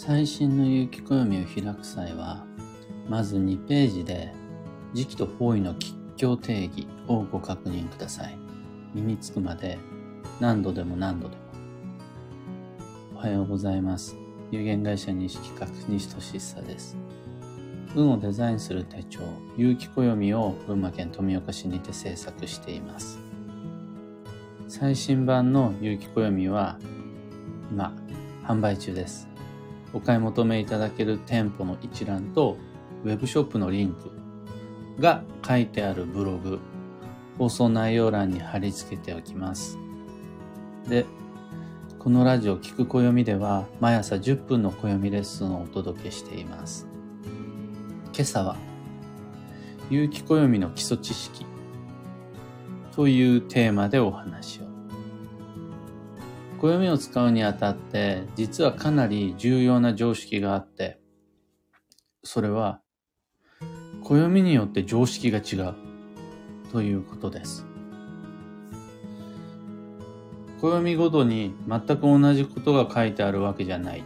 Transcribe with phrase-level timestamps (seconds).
[0.00, 1.12] 最新の有機暦
[1.42, 2.46] を開く際は、
[3.08, 4.32] まず2ページで
[4.94, 8.38] 時期と方位の吉凶定義をご確認ください。
[8.94, 9.76] 身につくまで
[10.38, 11.42] 何度でも何度でも。
[13.16, 14.16] おはようございます。
[14.52, 16.96] 有限会社西企画西俊久です。
[17.96, 19.18] 運をデザインする手帳、
[19.56, 23.18] 有機暦を群馬県富岡市にて制作しています。
[24.68, 26.78] 最新版の有機暦は
[27.72, 27.92] 今
[28.44, 29.27] 販売中です。
[29.92, 32.56] お買い求めいただける店舗の一覧と、
[33.04, 34.10] ウェブショップのリンク
[35.00, 36.58] が書いてあるブログ、
[37.38, 39.78] 放送内容欄に貼り付けておきます。
[40.88, 41.06] で、
[41.98, 46.86] このラジオ聞く暦では毎朝10分の暦レッスンをお届けしています。
[48.12, 48.56] 今朝は、
[49.90, 51.46] 有機暦の基礎知識
[52.94, 54.67] というテーマでお話を。
[56.58, 60.98] 暦を使うにあたって、実はかなり重要な常識があって、
[62.24, 62.80] それは、
[64.02, 65.74] 暦によって常識が違う
[66.72, 67.64] ということです。
[70.60, 74.02] 暦ごとに全く同じことが書いてあるわけじゃない。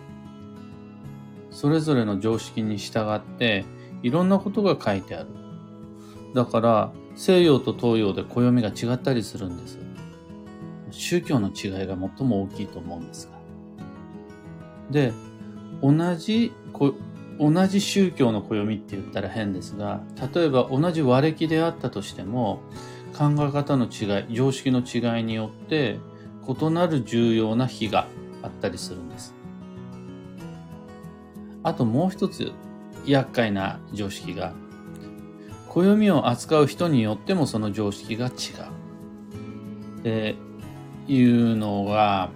[1.51, 3.65] それぞれの常識に従って
[4.03, 5.29] いろんなことが書いてある。
[6.35, 9.82] だから西洋と東洋で暦が違ったりするんです。
[10.93, 13.43] 宗教の違いが最も大きいと思うんですが。
[14.91, 15.13] で、
[15.83, 16.53] 同じ、
[17.39, 20.03] 同じ宗教の暦って言ったら変ですが、
[20.35, 22.61] 例えば同じ和暦であったとしても、
[23.17, 25.99] 考え方の違い、常識の違いによって、
[26.47, 28.07] 異なる重要な日が
[28.43, 29.35] あったりするんです。
[31.63, 32.53] あともう一つ、
[33.07, 34.53] 厄介な常識が、
[35.69, 38.33] 暦を扱う人によってもその常識が違う。
[40.03, 40.37] で、
[41.09, 42.31] いうのが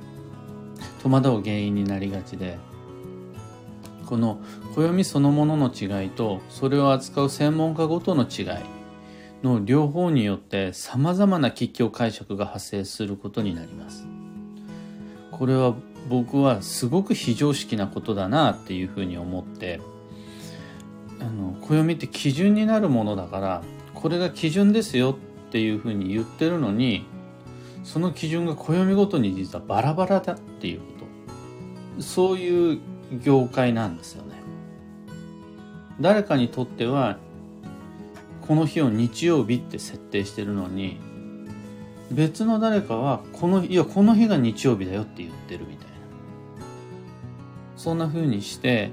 [1.03, 2.59] 戸惑う原因になりがちで
[4.07, 4.41] この
[4.75, 8.47] 暦そのものの違いとそれを扱う専門家ごとの違い
[9.43, 14.07] の両方によって様々な吉凶解釈が発生することになります。
[15.31, 15.75] これは
[16.09, 19.81] 僕はすごく非常識なことだなっていうふうに思って
[21.21, 23.63] あの暦って基準になるものだから
[23.93, 25.17] これが基準ですよ
[25.49, 27.05] っていうふうに言ってるのに
[27.87, 30.87] その基準が暦ごとに実はバラバラだっていうこ
[31.97, 32.03] と。
[32.03, 32.81] そういう
[33.23, 34.43] 業界なんですよね。
[36.01, 37.17] 誰かにとっては
[38.43, 40.99] この日を日曜日って設定してるのに
[42.11, 45.95] 別の誰かはこのいやこの日が日曜日だよって言ってるみたいな。
[47.77, 48.91] そんな風にして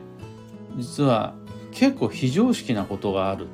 [0.78, 1.34] 実は
[1.72, 3.48] 結構非常識なことがある。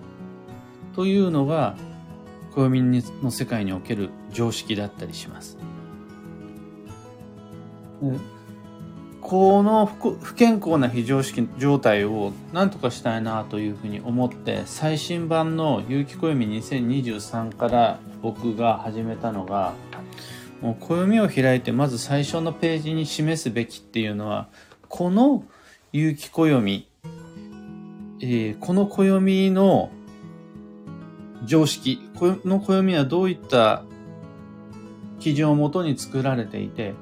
[0.95, 1.77] というのが
[2.67, 5.57] 暦の世界における常識だったりします。
[9.21, 19.73] この不健康な非常識状態を何とかしたいなというふうに思って最新版の有機暦2023から僕が始めたのが
[20.61, 24.47] もう暦を開いてまず最初のページに示すべきっていうのは
[24.87, 25.43] この
[25.91, 26.87] 有機暦、
[28.21, 29.91] えー、この暦の
[31.45, 33.83] 常識、この暦はどういった
[35.19, 36.93] 基準をもとに作られていて、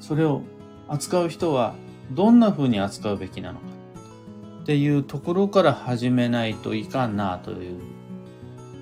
[0.00, 0.42] それを
[0.88, 1.74] 扱う人は
[2.12, 3.66] どんな風に扱うべきなのか
[4.62, 7.80] っていうところから始めないといかんなという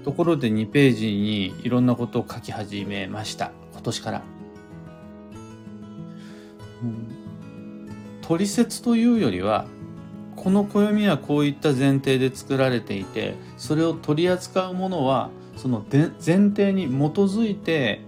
[0.05, 3.53] ところで2ページにいろんなことを書き始めました。
[3.73, 4.23] 今年から。
[6.83, 7.09] うん、
[8.23, 9.67] 取説というよりは
[10.47, 16.11] この暦はこういった前提で作られていてそれを取り扱うものはその前
[16.51, 18.01] 提に基づいて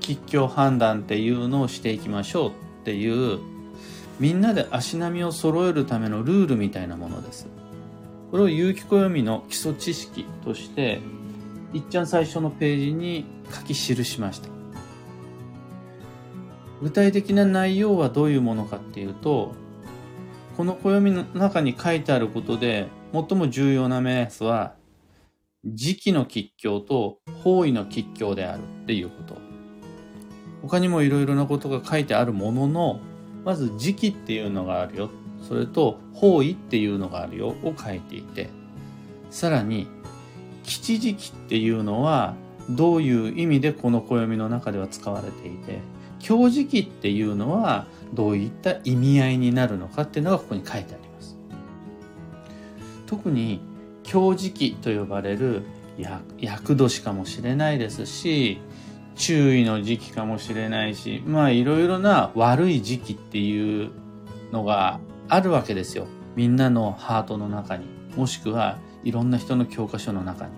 [0.00, 2.52] 吉凶判断っていうのをしていきましょうっ
[2.84, 3.38] ていう
[4.18, 7.46] みんなで足並みを揃えるためのルールみたいなものです。
[8.32, 10.98] これを有機暦の基礎知識として
[11.72, 13.24] いっちゃん最初のページに
[13.54, 14.48] 書き記しました。
[16.82, 19.54] 具体的な内容はどういうものかっていうと
[20.58, 24.74] この暦の中に書いてあることで、最も重要な目安は、
[25.64, 29.36] 時期の吉凶と方位の吉凶であるっていうこと。
[30.62, 33.00] 他にもいろいろなことが書いてあるものの、
[33.44, 35.10] まず時期っていうのがあるよ。
[35.46, 38.50] それと方位っていうのがあるよを書いていて、
[39.30, 39.86] さらに、
[40.64, 42.34] 吉時期っていうのは
[42.68, 45.78] どういう意味でこの暦の中では使われていて、
[46.18, 51.36] 強時期っていうのはどういった意味合いになるのかっていうのがここに書いてあります。
[53.06, 53.60] 特に
[54.02, 55.62] 強時期と呼ばれる
[56.38, 58.60] 厄年かもしれないですし
[59.16, 63.90] 注意の時期かもしれないしまあいろいろな悪い時期っていう
[64.52, 66.06] のがあるわけですよ。
[66.36, 67.86] みんなのハートの中に。
[68.16, 70.52] もしくはいろんな人の教科書の中に。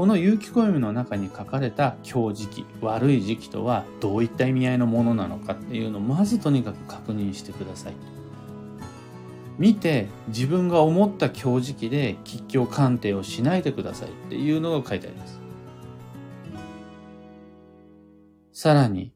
[0.00, 7.92] この有機暦の中に書かれた強時期、悪い時期とはどういった意味合いのものなのかっていうのをまずとにかく確認してください。
[9.58, 15.38] 見て自分が思った強時期で吉凶鑑定をしないでくださいっていうのが書いてあります。
[18.54, 19.12] さらに、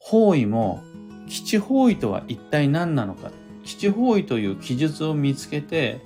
[0.00, 0.82] 方位も
[1.28, 3.30] 基地方位とは一体何なのか。
[3.62, 6.00] 基地方位という記述を見つけて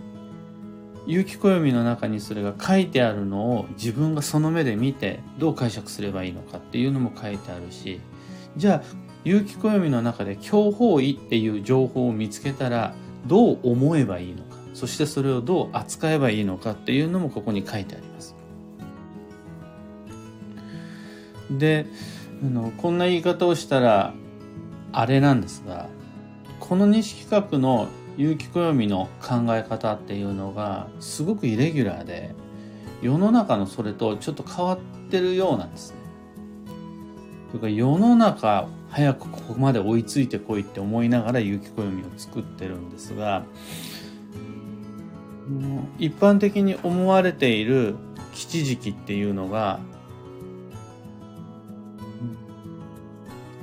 [1.07, 8.01] 有機暦の中にそれが書いてあるのを自分がその目で見てどう解釈すればいいのかっていうのも書いてあるし
[8.57, 8.83] じゃあ
[9.25, 12.95] 有機暦の中で強法位っていう情報を見つけたら
[13.27, 18.35] どう思えばいいのかそしてそれをどう扱えばいいのかっていうのもここに書いてあります。
[21.51, 21.87] で
[22.43, 24.15] あのこんな言い方をしたら
[24.93, 25.89] あれなんですが
[26.59, 32.35] この西企画の有機暦の考え方っていうのがすごくイレギュラーで
[33.03, 34.79] 世の中のそれとちょっと変わっ
[35.11, 35.97] てるようなんですね。
[37.51, 43.45] というか世の中早くここまで追いついてこいって思いながら有機暦を作ってるんですが
[45.99, 47.97] 一般的に思われている
[48.33, 49.81] 吉時期っていうのが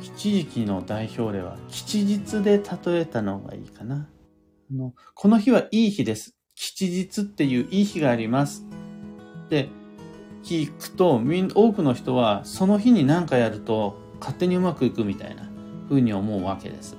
[0.02, 4.08] 吉時期の代表例は吉日で例えたのがいいかな。
[4.72, 6.36] の、この日はいい日です。
[6.56, 8.66] 吉日っていういい日があります。
[9.46, 9.70] って
[10.44, 11.22] 聞くと、
[11.56, 15.50] 多くの人はその日に何かやると勝手にうまくいくみたいな
[15.90, 16.98] 風に思うわけです。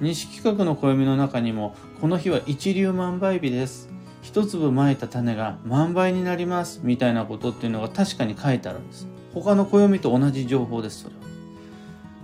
[0.00, 3.88] 西企画の暦の中にも、この日は一粒万倍日です。
[4.22, 6.80] 一粒まいた種が万倍になります。
[6.82, 9.06] みたいなことっていうのが確かに書いてあるんです。
[9.34, 11.22] 他の暦と同じ情報です、それは。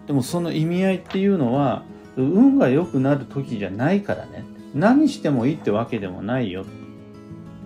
[0.06, 1.84] でもその意味合いっていうのは、
[2.22, 4.44] 運が良くなる時じゃないからね。
[4.74, 6.64] 何してもいいってわけでもないよ。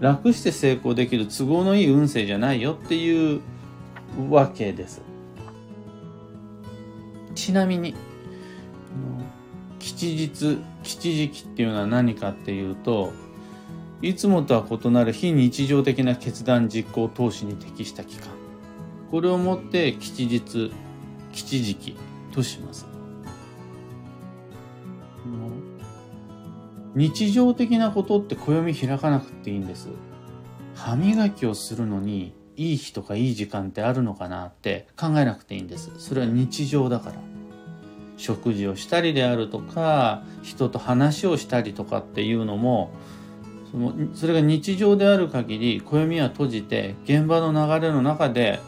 [0.00, 3.40] 楽して成功できる都合のいい運勢じゃないよっていう
[4.30, 5.00] わけです。
[7.34, 7.94] ちなみに、
[9.78, 13.12] 吉日、吉時期っていうのは何かっていうと、
[14.02, 18.28] いつもとは異なる非日常的な決断実行投資に適した期間。
[19.10, 20.72] これをもって吉日、
[21.32, 21.96] 吉時期
[22.32, 22.91] とします。
[26.94, 29.88] 日常的なことって暦開かなくていいんです。
[30.74, 35.90] 歯磨きをするのにいい日とかいい時間ってあるのかなって考えなくていいんです。
[35.98, 37.16] それは日常だから。
[38.18, 42.92] 食事をしたりであるとか、人と話をしたりとかっていうのも、
[43.70, 48.60] そのそれが日常である限り、暦は閉じて現場の流れの中で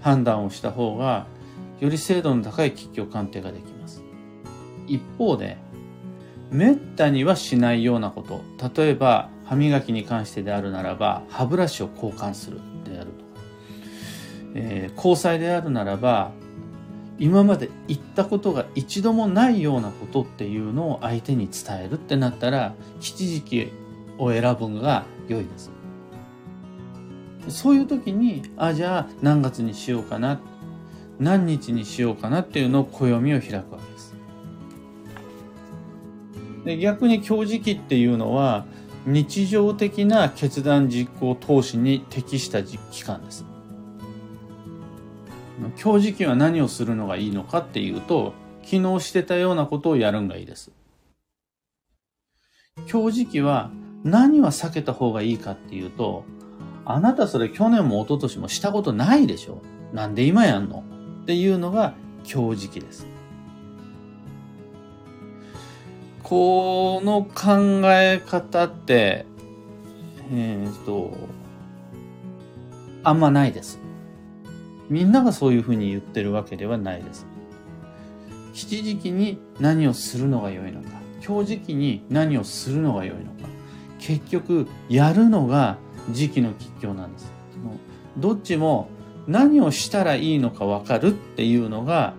[0.00, 1.26] 判断をした方が、
[1.80, 4.02] より精度の高い吉凶鑑定ができます。
[4.86, 5.58] 一方で、
[6.54, 8.40] めったにはしないようなこと。
[8.76, 13.40] 例えば、歯磨きに関してであるならば、歯ブラシを交換するであるとか、
[14.54, 16.30] えー、交際であるならば、
[17.18, 23.72] 今まで言ったことが一度もないようなことっていうのを相手に伝えるってなったら、吉時期
[24.18, 25.72] を選ぶのが良いです。
[27.48, 30.40] そういう時に、あ、じゃあ何月にしようかな、
[31.18, 34.13] 何日にしようかなっていうのを暦を開くわけです。
[36.64, 38.64] で逆に強磁気っていうのは
[39.06, 43.44] 日常的な決断実行投資に適した期間です。
[45.76, 50.72] 強磁気は何をするのがいいのかっていうと昨日してたようなことをやるんがいいです。
[52.86, 53.70] 強磁気は
[54.02, 56.24] 何は避けた方がいいかっていうと
[56.84, 60.82] あなたそれ去年も一昨年もしたことないでしょなんで今やんの？
[61.22, 61.94] っていうのが
[62.24, 63.06] 強磁気です。
[66.24, 69.26] この考え方って、
[70.32, 71.12] えっ、と、
[73.02, 73.78] あんまないです。
[74.88, 77.26] みんながそういうふうに言ってるわけではないです。
[78.54, 80.88] 七時期に何をするのが良いのか、
[81.26, 83.30] 今日時期に何をするのが良いのか、
[83.98, 85.76] 結局、やるのが
[86.10, 87.30] 時期の吉凶なんです。
[88.16, 88.88] どっちも
[89.26, 92.14] 何をしたらいいのかわかるっていうのが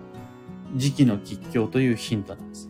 [0.76, 2.68] 時期の吉凶というヒントなんです。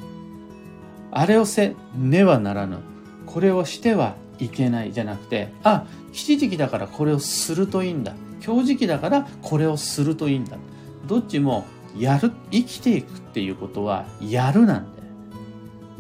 [1.19, 2.77] あれをせねはならぬ。
[3.25, 8.13] これをしてはいけないじゃなくて、あ、吉時期だからこれをするといいんだ。
[8.45, 10.59] 今日時期だからこれをするといいんだ。
[11.07, 11.65] どっちも
[11.99, 15.01] やる、生きていくっていうことはやるなんで。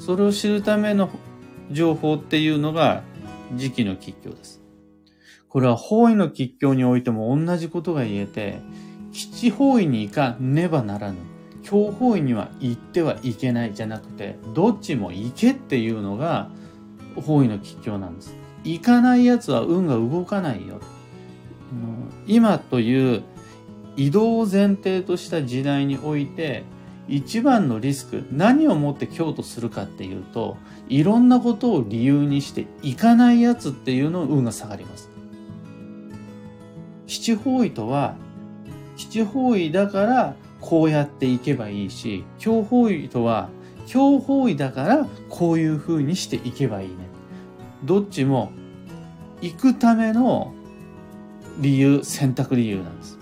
[0.00, 1.08] それを知るための
[1.70, 3.02] 情報っていうのが
[3.54, 4.60] 時期の吉凶です。
[5.48, 8.60] これは方位の吉凶においても同じことが言えて、
[9.12, 11.16] 基地方位に行かねばならぬ。
[11.66, 16.48] 強法医には行ってはいけないじゃなくてどっちも行けっていうのが
[17.16, 18.34] 方位の吉凶なんです。
[18.62, 20.80] 行かないやつは運が動かないよ。
[22.28, 23.24] 今という
[23.96, 26.62] 移動を前提とした時代において
[27.08, 30.56] 一番のリスク何をもって強とするかっていうと
[30.88, 35.10] いろんなことを理由にして行かないやつっていうの運が下がります。
[37.08, 38.14] 七方位とは
[38.96, 43.48] 七方位だからこうやっていけばいいし強方位とは
[43.86, 46.96] 強方位だからこういう風にしていけばいいね
[47.84, 48.52] どっちも
[49.40, 50.52] 行くための
[51.58, 53.16] 理由選択理由なんです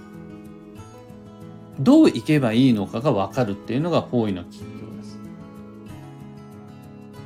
[1.80, 4.64] どう行けばいいのかが分かるっていうのが方位の吉凶
[4.96, 5.18] です。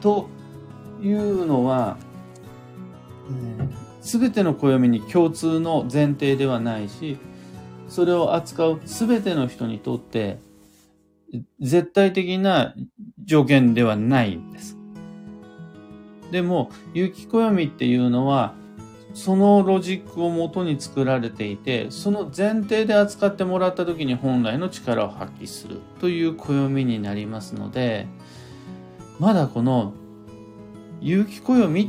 [0.01, 0.29] と
[1.03, 1.99] いうのは、
[4.01, 7.19] す、べ、ての暦に共通の前提ではないし、
[7.89, 10.39] それを扱うすべての人にとって
[11.61, 12.75] 絶対的な
[13.25, 14.77] 条件ではないんです。
[16.31, 18.55] でも、有機暦っていうのは
[19.15, 28.07] そのロジックをもとに作られていてその前提で扱ってもらった時に本来の力を発揮するという暦になりますので
[29.19, 29.95] まだこの
[31.01, 31.89] 有機暦っ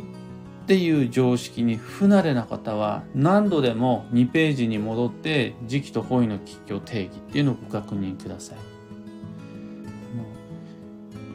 [0.69, 8.57] ていう常識に不慣れな方は何度でも2ページに戻って時期と方位の吉凶定義っていうのをご確認ください。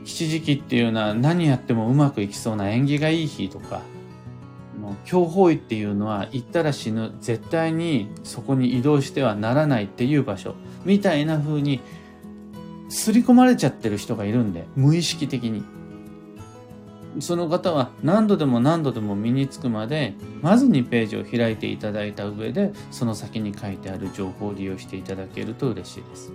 [0.04, 3.82] 七時期っていうのは何やってもうまくいきそうな縁起がいい日とか
[4.80, 11.80] の強法医っていうのは行ったら死ぬ絶対にそこに移動してはならないっていう場所みたいな風に
[12.88, 15.64] 刷り込まれちゃってる人がいるんで無意識的に
[17.21, 26.33] その方は何度でも何度でも身につくまでまず2ページを開いていただいた上でその先に書いてある情報を利用していただけると嬉しいです。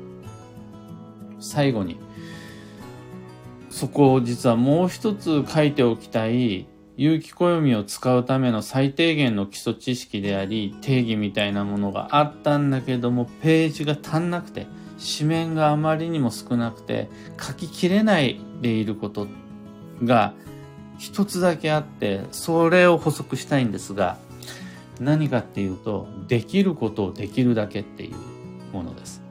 [1.40, 1.98] 最後に
[3.70, 6.68] そこを実はもう一つ書いておきたい
[6.98, 14.68] 有機暦を使うための最低限の基礎知識であり定義みたいなものがあったんだけどもページが足んなくて
[15.18, 17.08] 紙面があまりにも少なくて
[17.40, 19.28] 書ききれないでいること
[20.04, 20.34] が
[21.00, 24.18] 一つだけあってそれを補足したいんですが
[25.00, 29.24] 何かっていうとできることをできるだけっていうものです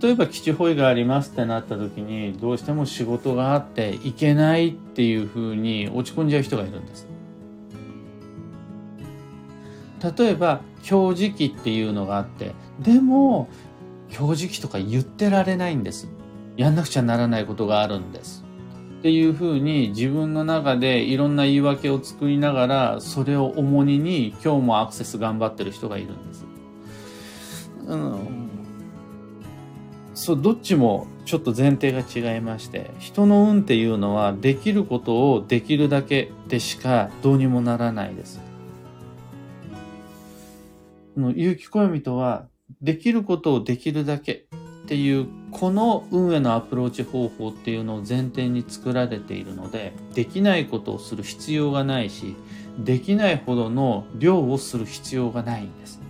[0.00, 7.08] 例えば基地保育がありますってなった時にどうしても仕事があって行けないっていうふうに落ち込んじゃう人がいるんです。
[10.18, 13.48] 例えば今日時期っていうのがあってでも
[14.16, 16.08] 今日時期とか言ってられないんです。
[16.56, 18.41] やんなくちゃならないことがあるんです。
[19.02, 26.46] っていうふうに自分の中でいろんな言い訳を作りながらそれを重荷に今日もアクセス頑張ってる人がいるんです。
[27.88, 28.48] うん
[30.14, 38.40] そうどっちもちょっと前提が違いまして人の運っていうのはできることをできるだけでしかどうにもならないです。
[41.16, 42.46] 有機暦とは
[42.80, 44.46] できることをできるだけ
[44.82, 52.34] っていうこの運へのアプローチ方法っていうのを前提に作られているのでできないことをする必要がないし
[52.78, 56.00] できないほどの量をする必要がないんです。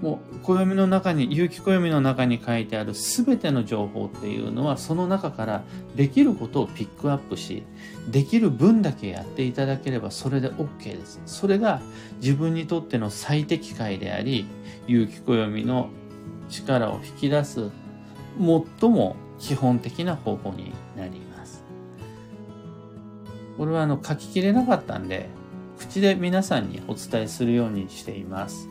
[0.00, 5.64] もう暦の中に有機暦の中に書いてある全ての情報っていうのはその中から
[5.96, 7.64] できることをピックアップし
[8.10, 11.80] できる分だけやっていただければそれで OK ですそれが
[12.20, 14.46] 自分にとっての最適解であり
[14.86, 15.88] 有機暦の
[16.48, 17.70] 力を引き出す
[18.38, 21.64] 最も基本的な方法になります
[23.56, 25.28] これはあの書ききれなかったんで
[25.78, 28.68] 口で皆さんにお伝えするようにしています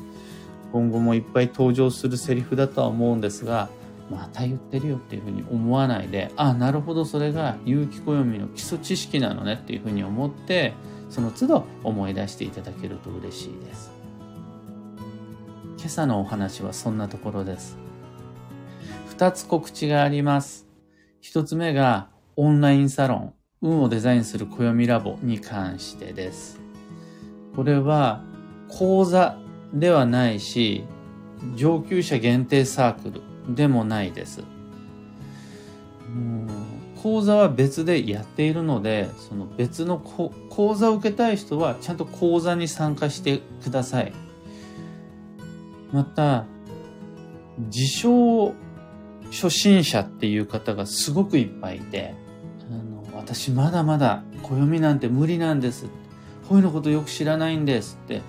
[0.75, 3.69] 今後もいっぱい登場するセリフだとは思うんですが、
[4.11, 10.73] また言ってるよっていうふうに思わないで、あ、なるほど、それが有機暦の基礎知識なのねっていうふうに思って、
[11.09, 13.94] その都度思い出していただけると嬉しいです。
[15.85, 17.77] 今朝のお話はそんなところです。
[19.07, 20.65] 二つ告知があります。
[21.21, 26.59] 一つ目がオンラインサロン、運をデザインする暦ラボに関してです。
[27.55, 28.23] これは
[28.67, 29.37] 講座
[29.75, 30.85] ではないし、
[31.55, 34.43] 上級者限定サークルでもないです。
[37.03, 44.24] 講座は別でやっているので、その別の講座を受けたい人はちゃんと講座に参加してください。
[45.95, 46.43] また、
[47.71, 48.53] 自称
[49.31, 52.13] 初心者っていう方がすごくいっぱいいて、
[52.69, 55.85] あの私まだまだ暦なんて無理なんです。
[56.49, 58.21] こういうのことよく知らないんですって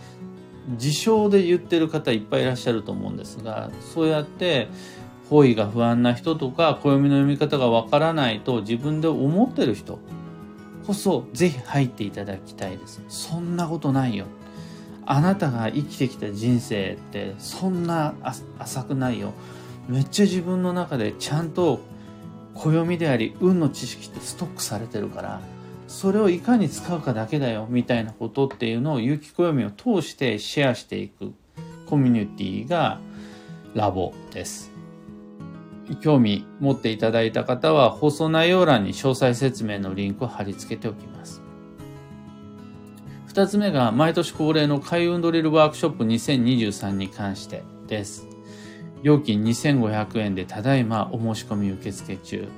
[0.69, 4.69] 自称で言ってる方いっぱいいらっしゃると思うんですが、そうやって
[5.29, 9.99] 方位が不安な人とか暦の読み方がわからないと自分で思ってる人
[10.87, 13.03] こそぜひ入っていただきたいです。
[13.09, 14.27] そんなことないよ。
[15.07, 18.15] あなたが生きてきた人生ってそんな
[18.59, 19.33] 浅くないよ。
[19.89, 21.81] めっちゃ自分の中でちゃんと
[22.55, 25.41] 暦であり運の知識ってストックされてるから
[25.87, 31.33] それをいかに使うかだけだよみたいなことっていうのを有機暦を通してシェアしていく
[31.87, 32.99] コミュニティが
[33.75, 34.73] ラボです。
[36.01, 41.46] 興味持っていただいた方は放送内容欄に詳細説明のリンクを貼り付けておきます。
[43.37, 48.26] 二つ目が毎年恒例の開運ドリルワークショップ2023に関してです。
[49.02, 52.49] 料金2500円でただいまお申し込み受付中。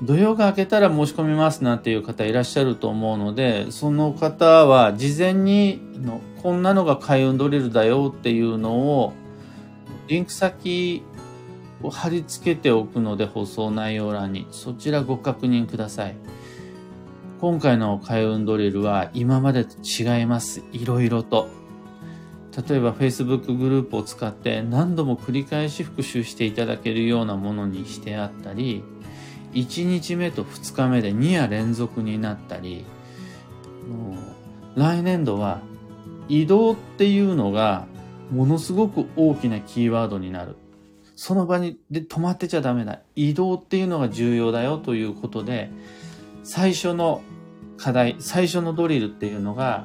[0.00, 9.12] 土曜が明けたら申し込みますなんていう方いらっしゃると思うので、その方は事前にのこんなのが開運ドリルだよっていうのを
[10.08, 11.02] リンク先
[11.82, 16.16] を貼り付けておくので放送内容欄にそちらご確認ください。
[17.38, 20.62] 今回の開運ドリルは今までと違います。
[20.72, 21.50] いろいろと。
[22.68, 28.82] 例えば Facebook グループを使って何度も繰り返し復習していただけるようなものにしてあったり、
[29.52, 32.86] 1日目と2日目で2夜連続になったり、
[34.74, 35.60] 来年度は
[36.30, 37.86] 移動っていうのが
[38.30, 40.56] ものすごく大きなキーワードになる。
[41.16, 43.00] その場にで止まってちゃダメだ。
[43.14, 45.70] 移動っていうのが重要だよということで、
[46.46, 47.22] 最初の
[47.76, 49.84] 課題、最初のドリルっていうのが、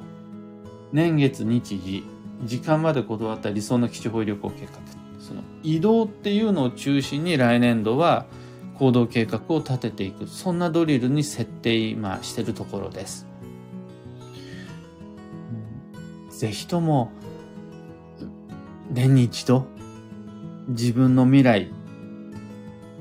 [0.93, 2.03] 年月日時、
[2.43, 4.73] 時間まで断った理想の基地保有旅行計画。
[5.19, 8.27] その移動っていうのを中心に来年度は
[8.77, 10.27] 行動計画を立てていく。
[10.27, 13.25] そんなドリルに設定今してるところです。
[16.29, 17.11] ぜひとも、
[18.91, 19.65] 年に一度、
[20.67, 21.71] 自分の未来、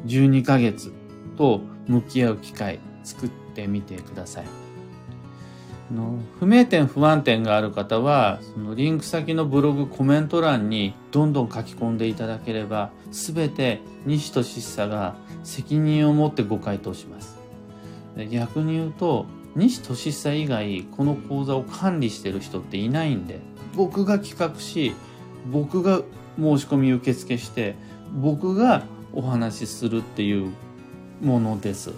[0.07, 0.95] 12ヶ月
[1.37, 4.71] と向き合う機会作ってみてください。
[5.93, 17.39] の不明点不安点がある方はそのリンク先のブログコメント欄にどんどん書き込んでいただければ全て西俊久が責任を持ってご回答します
[18.31, 23.41] 逆に言うと西俊久以外この講座を管理してる人っていないんで
[23.75, 24.95] 僕が企画し
[25.51, 26.03] 僕が
[26.39, 27.75] 申し込み受付して
[28.15, 30.53] 僕がお話しするっていう
[31.21, 31.93] ものです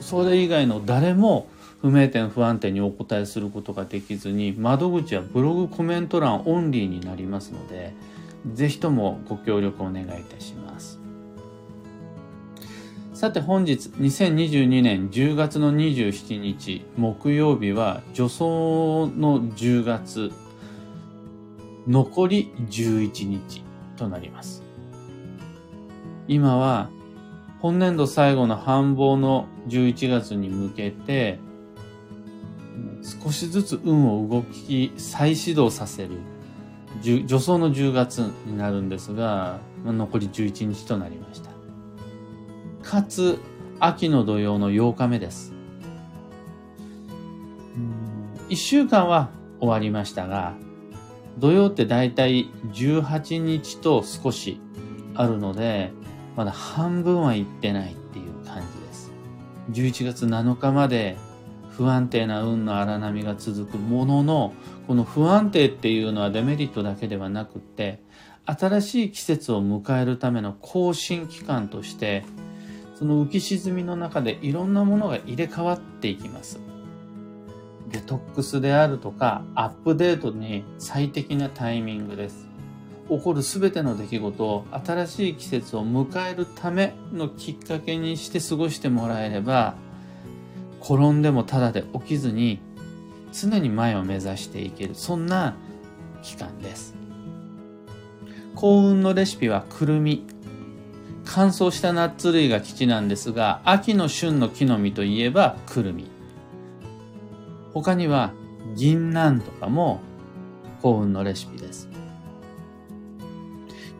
[0.00, 1.48] それ以外の誰も
[1.80, 7.94] 不明点不安定にお答えすることができずに窓口はブログコメント欄オンリーになりますので
[8.52, 10.98] ぜひともご協力お願いいたします。
[13.12, 20.30] さて本日2022年10月の27日木曜日は助走の10月
[21.88, 23.64] 残り11日
[23.96, 24.62] となります。
[26.28, 26.90] 今は
[27.60, 31.40] 本年度最後の繁忙の11月に向けて
[33.22, 36.10] 少しずつ運を動き再始動させる
[37.02, 41.50] 助走の10月になるんですが、残り11日となりました。
[42.82, 43.38] かつ
[43.80, 45.52] 秋の土曜の8日目です。
[48.48, 50.54] 1週間は終わりましたが
[51.38, 54.60] 土曜ってだいたい18日と少し
[55.14, 55.92] あるので
[56.38, 59.10] まだ半分はいってないっていう感じです。
[59.72, 61.16] 11月7日まで
[61.70, 64.54] 不安定な運の荒波が続くものの
[64.86, 68.00] この不安定っていうのはデメリットだけではなくって
[68.46, 72.24] 新しい季節を迎えるための更新期間として
[72.94, 76.60] その浮き沈みの中でいろんなものが入れ替わっていきます。
[77.88, 82.47] デトックスであるとかアップデートに最適なタイミングです。
[83.08, 89.76] 起こる全ての出来事を新しい季節を迎えるためのきっかけにして過ごしてもらえれば
[90.82, 92.60] 転んでもただで起きずに
[93.32, 95.56] 常に前を目指していけるそんな
[96.22, 96.94] 期間です。
[98.54, 100.26] 幸運のレシピはくるみ。
[101.24, 106.10] 乾燥したナッツ類が基地なんですが秋の旬の木の実といえばくるみ。
[107.72, 108.32] 他には
[108.74, 110.00] 銀杏とかも
[110.82, 111.87] 幸運のレシピです。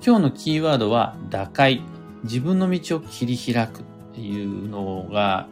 [0.09, 1.83] 今日のキーワードは打開
[2.25, 3.83] 自分の道を切り開くっ
[4.15, 5.49] ていうのが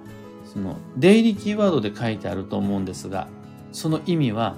[0.47, 3.29] その出入りキーワードで書いてあると思うんですが、
[3.71, 4.57] その意味は、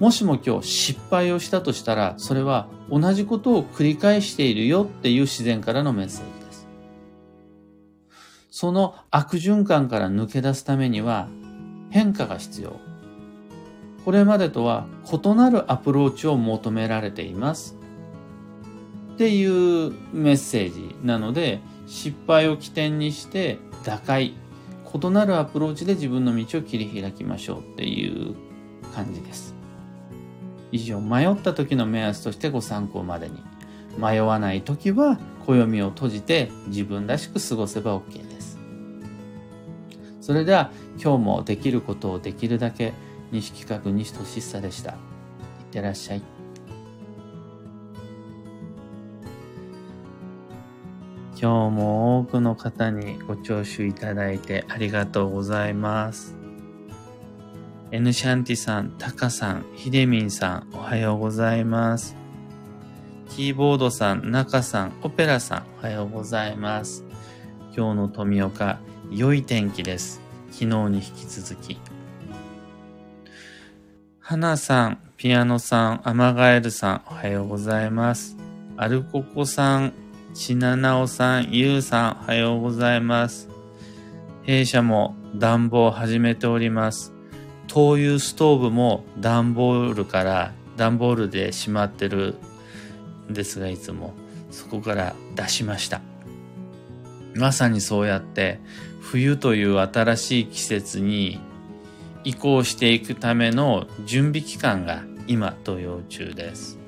[0.00, 6.66] もしも今日失敗をしたとしたら、それは同じことを繰り返しているよっていう自然からのメッセージです。
[8.50, 11.28] その悪循環から抜け出すためには
[11.90, 12.87] 変化が必要。
[14.08, 17.76] これまでとは異なるアプローチを求められています。
[19.12, 24.32] っていうメッセージなので失敗を起点にして打開
[24.94, 28.34] 異なるアプローチで自分の道を切り開きましょうっていう
[28.94, 29.54] 感じです。
[30.72, 33.42] 以上迷った時の目安としてご参考までに
[33.98, 38.58] 迷わない時は暦を閉じて自分らしく過ごせば OK です。
[40.22, 42.94] それでは今日もできることをできるだけ
[43.30, 44.92] 西企画西俊久でした。
[44.92, 44.96] いっ
[45.70, 46.22] てらっしゃい。
[51.40, 56.34] 今日も多くの方にご聴取いただいてありがとうございます。
[57.92, 62.16] エヌシャンティさん、タカさん、ヒデミンさん、おはようございます。
[63.30, 67.04] キーボードさん、ナカさん、オペラさん、おはようございます。
[67.74, 70.20] 今日の富岡、良い天気です。
[70.50, 71.78] 昨日に引き続き。
[74.30, 78.36] 花さん、ピアノさん、アマガエルさん、おはようございます。
[78.76, 79.94] アルココさん、
[80.34, 83.48] シナナオさん、ユウさん、おはようございます。
[84.42, 87.14] 弊社も暖房を始めております。
[87.68, 92.34] 灯油ストーブも段ボールから、段ボールでしまってる
[93.30, 94.12] んですが、いつも
[94.50, 96.02] そこから出しました。
[97.34, 98.60] まさにそうやって
[99.00, 101.40] 冬という新しい季節に
[102.24, 106.78] 移行していくための準備期間が今投用中です。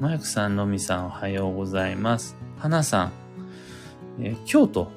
[0.00, 2.36] マイクさん、のみさん、おはようございます。
[2.58, 3.12] 花さん、
[4.20, 4.90] えー、今日と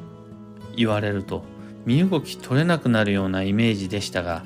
[0.76, 1.44] 言われると
[1.86, 4.44] 身動き取れなくなるようなイメージでしたが、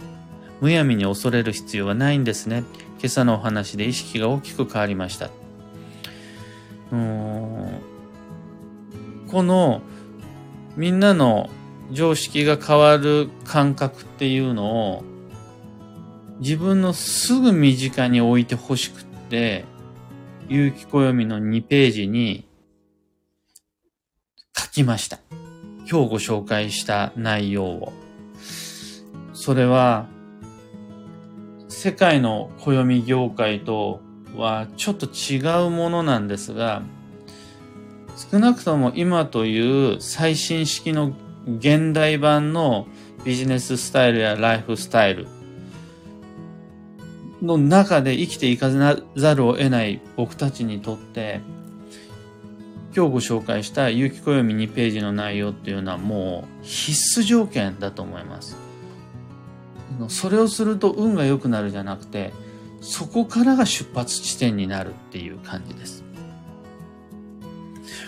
[0.61, 2.63] むやみに恐れる必要はないんですね。
[2.99, 5.29] 今朝のお話で意識が大きく変わりました。
[6.91, 6.97] こ
[9.41, 9.81] の
[10.77, 11.49] みんなの
[11.93, 15.03] 常識が変わる感覚っていうのを
[16.39, 19.65] 自分のすぐ身近に置いてほしくって、
[20.49, 22.45] 有機暦の2ページに
[24.55, 25.19] 書きました。
[25.89, 27.93] 今日ご紹介した内容を。
[29.33, 30.07] それは、
[31.69, 34.01] 世界の暦業界と
[34.35, 36.81] はちょっと違うものなんですが、
[38.31, 41.13] 少なくとも今という最新式の
[41.47, 42.87] 現代版の
[43.25, 45.27] ビジネススタイルやライフスタイル
[47.41, 51.41] の中で生きていかざるを得ない僕たちにとって、
[52.95, 58.55] 今日ご紹介した有機暦2ページの内容っていうのはもう必須条件だと思います。
[60.07, 62.31] それをすると運が良くなるじゃなくて、
[62.81, 66.03] そこからが出発地点になるっていう感じです。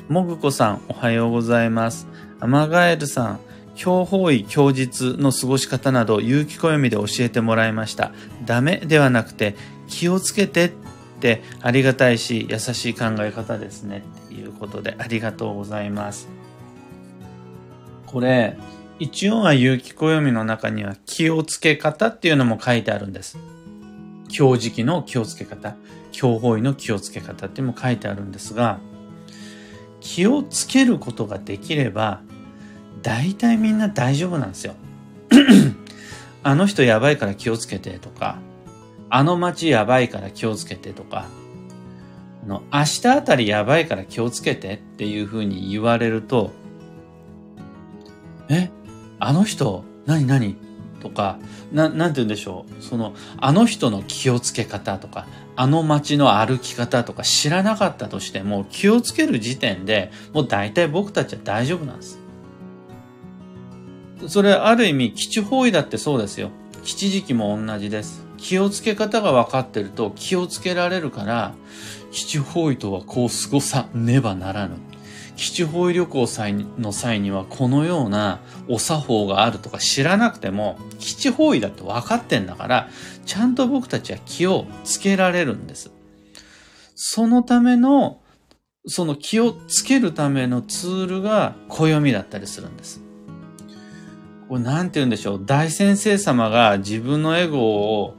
[0.08, 2.08] もぐこさん、おはようございます。
[2.40, 3.40] アマガエルさん、
[3.76, 8.12] 強方位強実の過ごし方など有機暦で教えてもらいました。
[8.46, 9.56] ダメではなくて
[9.88, 10.72] 気をつけてっ
[11.20, 16.28] てありがたいし優しい考え方ですねっていうことでありがとうございます。
[18.06, 18.58] これ、
[19.00, 23.40] 一応は有機暦の中には気をつけ方っていうのも書いてあるんです。
[24.30, 25.76] 強磁気の気をつけ方、
[26.12, 28.80] 強方位の気をつけ方っても書いてあるんですが、
[30.06, 32.22] 気をつけることができれば、
[33.02, 34.76] 大体みんな大丈夫なんですよ。
[36.44, 38.38] あの人やばいから気をつけてとか、
[39.10, 41.26] あの街やばいから気をつけてとか、
[42.44, 46.52] あの、明日あたりやばいから気をつけてっていうふうに言われると、
[48.48, 48.70] え
[49.18, 50.56] あの人何何？
[51.06, 51.38] とか、
[51.72, 52.84] な、なんて言うんでしょう。
[52.84, 62.20] その、あの人の気をつけ方とか、あの街の歩き方とか知らなかったとしても、気をつける時点でもう大体僕たちは大丈夫なんです。
[64.28, 66.50] それある意味、基地方位だってそうですよ。
[66.84, 68.26] 基地時期も同じです。
[68.38, 71.54] 気をつけ方が分かってると気をつけられるから、
[72.12, 74.76] 基地方位とはこう過ごさねばならぬ。
[75.36, 76.28] 基地方位旅行
[76.80, 82.90] の際にはこのようなお作法があるとか知らなくても基地方位だって分かってんだから
[83.26, 85.92] ちゃんと僕たちは気をつけられるんです。
[86.96, 88.22] そのための
[88.88, 93.02] その気をつけるためのツールが暦だったりするんです。
[94.48, 95.42] これなんて言うんでしょう。
[95.44, 98.16] 大先生様が自分のエゴを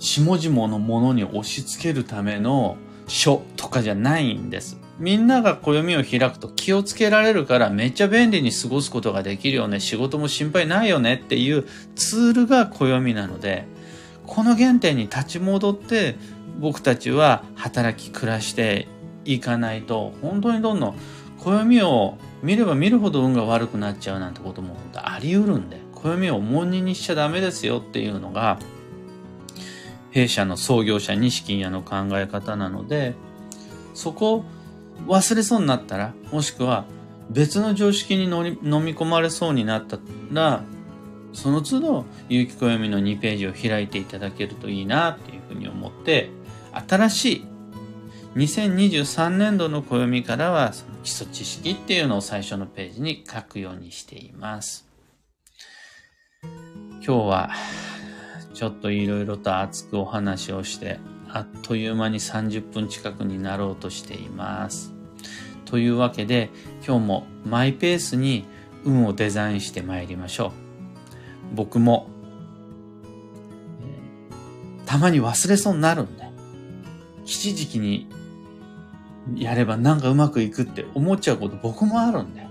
[0.00, 4.76] 下々のものに押し付けるための書とかじゃないんです。
[5.00, 9.80] みんなが暦を開くと気をつけられるからめっちゃ便利に過ごすことができるよね。
[9.80, 11.64] 仕事も心配ないよねっていう
[11.96, 13.64] ツールが暦なので、
[14.26, 16.16] この原点に立ち戻って
[16.60, 18.88] 僕たちは働き暮らして
[19.24, 20.96] いかないと本当にどんどん
[21.38, 28.58] 暦を見れば見るほど運が悪くなっちゃうなんてことも本当あり得るんで暦を重荷にしちゃダメですよっていうのが
[30.10, 33.14] 弊社の創業者西金屋の考え方なので、
[33.94, 34.44] そこを
[35.06, 36.84] 忘れそうになったら、もしくは
[37.30, 38.30] 別の常識に飲
[38.84, 39.98] み込まれそうになった
[40.32, 40.62] ら、
[41.32, 46.30] その都度、有機暦の2ページを開いていただけるといいなっていうふうに思って、
[46.88, 47.44] 新しい
[48.36, 54.88] 2023年度の暦からは、その基礎知識っていうのを最初のページに書くようにしています。
[56.42, 57.50] 今日は、
[58.54, 60.98] ちょっといろいろと熱くお話をして、
[61.32, 64.92] あっという間に30分近くになろうとしています。
[65.64, 66.50] というわけで、
[66.86, 68.44] 今日もマイペースに
[68.84, 70.52] 運をデザインして参りましょう。
[71.54, 72.08] 僕も、
[74.86, 76.24] たまに忘れそうになるんで、
[77.24, 78.08] 一時期に
[79.36, 82.46] やればなんかうまくいくって思っちゃうこと僕もあるんで、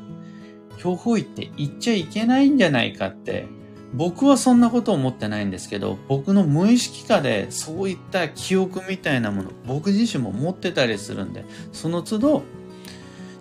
[0.77, 3.47] 標本位って言っちゃいけないんじゃないかって、
[3.93, 12.43] 僕はそんなこと思ってないんですけど、僕の無意識下でそういった記憶みたいなもの、僕自身も持ってたりするんで、その都度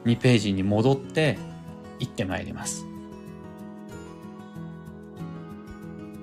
[0.05, 1.39] 2ページに戻って
[1.99, 2.88] 行ってまいります。